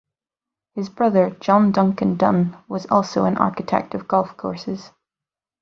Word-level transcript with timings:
His 0.73 0.89
brother 0.89 1.29
John 1.39 1.71
Duncan 1.71 2.15
Dunn 2.17 2.57
was 2.67 2.87
also 2.87 3.25
an 3.25 3.37
architect 3.37 3.93
of 3.93 4.07
golf 4.07 4.35
courses. 4.35 4.89